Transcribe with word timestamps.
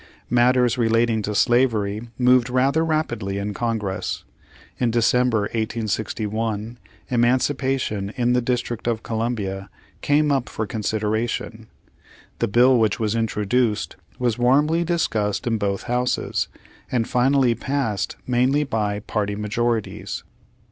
Matters 0.31 0.79
relating 0.79 1.21
to 1.21 1.35
slavery 1.35 2.09
moved 2.17 2.49
rather 2.49 2.83
rapidly 2.83 3.37
in 3.37 3.53
Congress. 3.53 4.23
In 4.79 4.89
December, 4.89 5.41
1861, 5.41 6.79
eman 7.11 7.37
cipation 7.37 8.11
in 8.17 8.33
the 8.33 8.41
District 8.41 8.87
of 8.87 9.03
Columbia 9.03 9.69
came 10.01 10.31
up 10.31 10.49
for 10.49 10.65
consideration. 10.65 11.67
The 12.39 12.47
bill 12.47 12.79
which 12.79 12.99
was 12.99 13.13
introduced, 13.13 13.95
was 14.17 14.39
warmly 14.39 14.83
discussed 14.83 15.45
in 15.45 15.59
both 15.59 15.83
houses, 15.83 16.47
and 16.91 17.07
finally 17.07 17.53
passed 17.53 18.15
mainly 18.25 18.63
by 18.63 19.01
party 19.01 19.35
majorities. 19.35 20.23